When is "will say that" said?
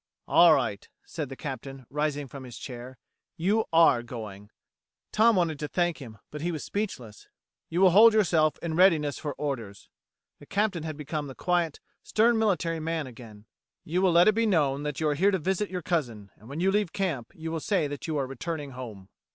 17.51-18.07